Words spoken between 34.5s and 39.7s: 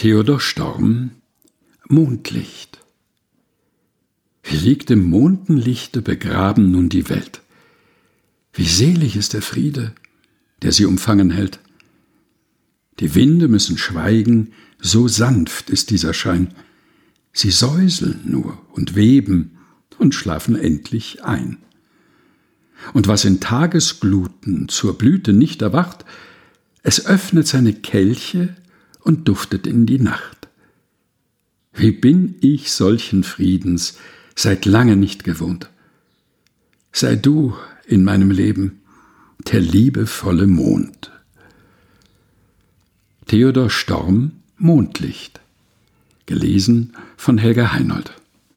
lange nicht gewohnt. Sei du in meinem Leben der